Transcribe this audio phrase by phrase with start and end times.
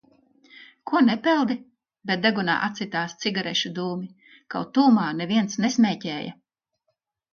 [0.91, 1.57] "Ko nepeldi?"
[2.11, 4.09] Bet degunā atsitās cigarešu dūmi,
[4.57, 6.35] kaut tuvumā neviens nesmēķēja.